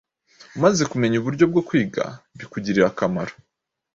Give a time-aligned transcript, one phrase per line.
[0.55, 2.03] Umaze kumenya uburyo bwo kwiga
[2.37, 3.33] bukugirira akamaro